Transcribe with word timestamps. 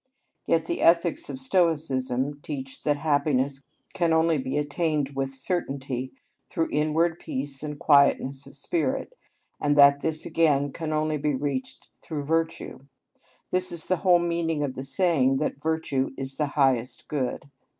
Yet 0.47 0.65
the 0.65 0.81
ethics 0.81 1.29
of 1.29 1.39
Stoicism 1.39 2.39
teach 2.41 2.81
that 2.81 2.97
happiness 2.97 3.61
can 3.93 4.13
only 4.13 4.39
be 4.39 4.57
attained 4.57 5.11
with 5.15 5.29
certainty 5.29 6.11
through 6.49 6.69
inward 6.71 7.19
peace 7.19 7.61
and 7.61 7.77
quietness 7.77 8.47
of 8.47 8.57
spirit 8.57 9.09
(αταραξια), 9.13 9.17
and 9.61 9.77
that 9.77 10.01
this 10.01 10.25
again 10.25 10.71
can 10.71 10.91
only 10.91 11.17
be 11.19 11.35
reached 11.35 11.89
through 11.93 12.23
virtue; 12.23 12.79
this 13.51 13.71
is 13.71 13.85
the 13.85 13.97
whole 13.97 14.17
meaning 14.17 14.63
of 14.63 14.73
the 14.73 14.83
saying 14.83 15.37
that 15.37 15.61
virtue 15.61 16.09
is 16.17 16.35
the 16.37 16.47
highest 16.57 17.07
good. 17.07 17.51